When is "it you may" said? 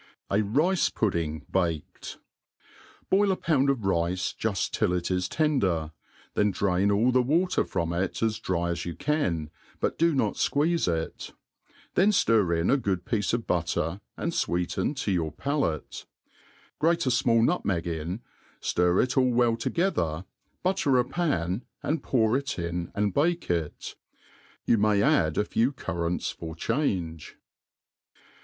23.51-25.03